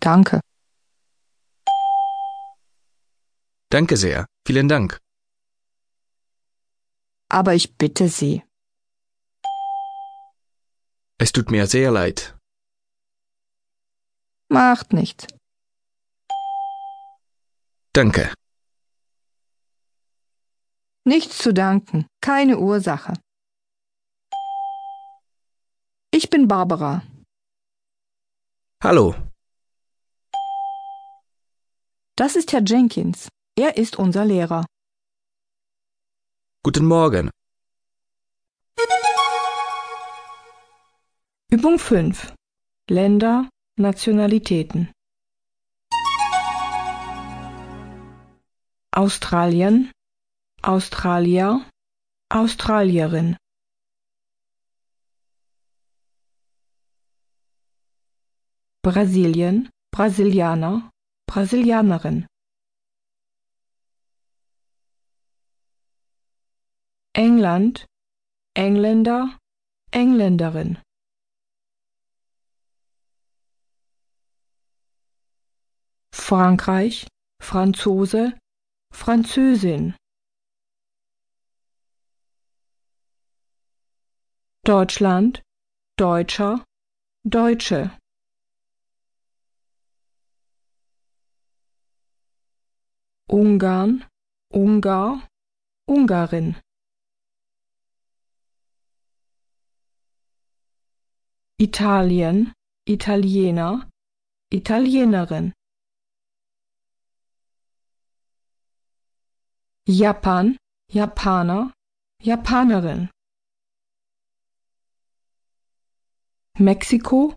Danke. 0.00 0.40
Danke 3.70 3.96
sehr. 3.96 4.26
Vielen 4.46 4.68
Dank. 4.68 4.98
Aber 7.28 7.54
ich 7.54 7.76
bitte 7.76 8.08
Sie. 8.08 8.42
Es 11.18 11.32
tut 11.32 11.50
mir 11.50 11.66
sehr 11.66 11.90
leid. 11.92 12.36
Macht 14.48 14.92
nichts. 14.92 15.26
Danke. 17.92 18.32
Nichts 21.04 21.38
zu 21.38 21.52
danken. 21.52 22.06
Keine 22.20 22.58
Ursache. 22.58 23.14
Ich 26.10 26.30
bin 26.30 26.48
Barbara. 26.48 27.02
Hallo. 28.82 29.14
Das 32.20 32.36
ist 32.36 32.52
Herr 32.52 32.62
Jenkins. 32.62 33.30
Er 33.56 33.78
ist 33.78 33.96
unser 33.96 34.26
Lehrer. 34.26 34.66
Guten 36.62 36.84
Morgen. 36.84 37.30
Übung 41.50 41.78
5. 41.78 42.34
Länder, 42.90 43.48
Nationalitäten. 43.76 44.92
Australien, 48.90 49.90
Australier, 50.60 51.66
Australierin. 52.28 53.38
Brasilien, 58.82 59.70
Brasilianer, 59.90 60.90
Brasilianerin. 61.30 62.26
England, 67.12 67.86
Engländer, 68.56 69.38
Engländerin. 69.92 70.78
Frankreich, 76.12 77.06
Franzose, 77.40 78.36
Französin. 78.92 79.94
Deutschland, 84.64 85.42
Deutscher, 85.96 86.64
Deutsche. 87.24 87.99
Ungarn, 93.32 94.04
Ungar, 94.52 95.28
Ungarin. 95.86 96.56
Italien, 101.56 102.52
Italiener, 102.88 103.88
Italienerin. 104.52 105.52
Japan, 109.86 110.56
Japaner, 110.90 111.72
Japanerin. 112.20 113.10
Mexiko, 116.58 117.36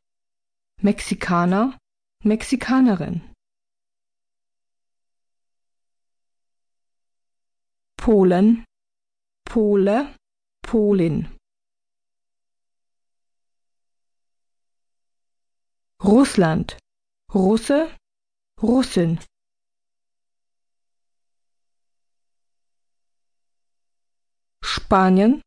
Mexikaner, 0.82 1.78
Mexikanerin. 2.24 3.33
Polen, 8.06 8.66
Pole, 9.46 10.14
Polin. 10.62 11.26
Russland, 16.04 16.76
Russe, 17.34 17.96
Russin. 18.62 19.20
Spanien, 24.62 25.42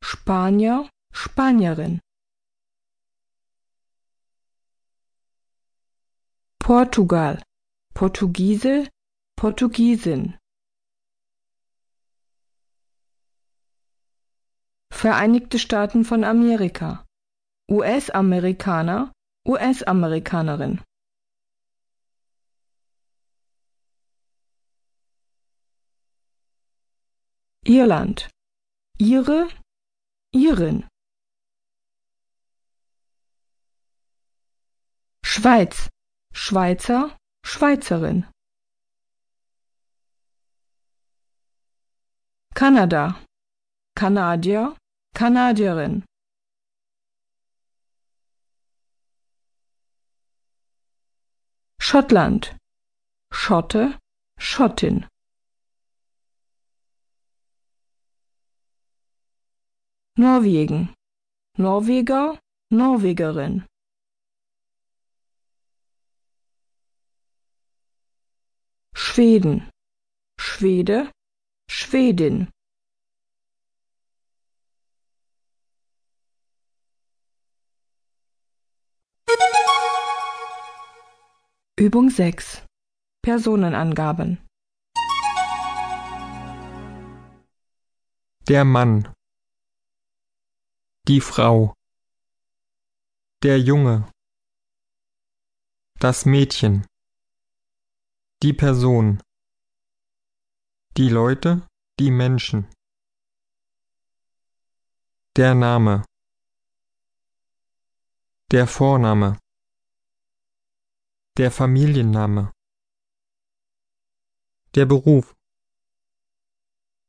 Spanier, 0.00 0.88
Spanierin. 1.12 1.98
Portugal, 6.60 7.42
Portugiese, 7.94 8.90
Portugiesin. 9.36 10.38
Vereinigte 15.06 15.60
Staaten 15.60 16.04
von 16.04 16.24
Amerika, 16.24 17.06
US-Amerikaner, 17.70 19.12
US-Amerikanerin. 19.46 20.82
Irland, 27.64 28.28
Ire, 28.98 29.46
Irin. 30.34 30.88
Schweiz, 35.24 35.88
Schweizer, 36.32 37.16
Schweizerin. 37.44 38.26
Kanada, 42.54 43.22
Kanadier, 43.94 44.76
Kanadierin. 45.16 46.04
Schottland, 51.80 52.58
Schotte, 53.30 53.98
Schottin. 54.38 55.06
Norwegen, 60.18 60.94
Norweger, 61.56 62.38
Norwegerin. 62.68 63.64
Schweden, 68.92 69.70
Schwede, 70.38 71.10
Schwedin. 71.70 72.50
Übung 81.78 82.08
6. 82.08 82.64
Personenangaben. 83.20 84.38
Der 88.48 88.64
Mann. 88.64 89.12
Die 91.06 91.20
Frau. 91.20 91.74
Der 93.42 93.60
Junge. 93.60 94.10
Das 96.00 96.24
Mädchen. 96.24 96.86
Die 98.42 98.54
Person. 98.54 99.22
Die 100.96 101.10
Leute, 101.10 101.60
die 102.00 102.10
Menschen. 102.10 102.70
Der 105.36 105.54
Name. 105.54 106.06
Der 108.50 108.66
Vorname. 108.66 109.38
Der 111.38 111.50
Familienname. 111.50 112.50
Der 114.74 114.86
Beruf. 114.86 115.34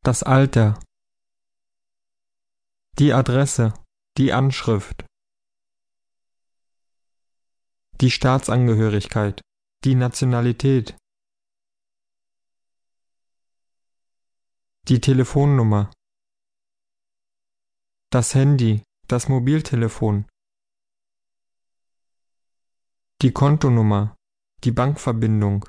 Das 0.03 0.21
Alter. 0.21 0.77
Die 2.99 3.13
Adresse. 3.13 3.73
Die 4.17 4.33
Anschrift. 4.33 5.05
Die 8.01 8.11
Staatsangehörigkeit. 8.11 9.39
Die 9.85 9.95
Nationalität. 9.95 10.97
Die 14.89 14.99
Telefonnummer. 14.99 15.89
Das 18.09 18.35
Handy. 18.35 18.83
Das 19.07 19.29
Mobiltelefon. 19.29 20.27
Die 23.21 23.31
Kontonummer 23.31 24.16
die 24.63 24.71
Bankverbindung, 24.71 25.65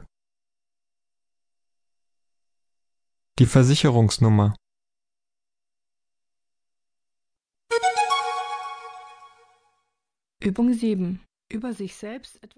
die 3.38 3.46
Versicherungsnummer. 3.46 4.54
Übung 10.42 10.72
7. 10.72 11.22
Über 11.52 11.74
sich 11.74 11.96
selbst 11.96 12.42
etwas 12.42 12.56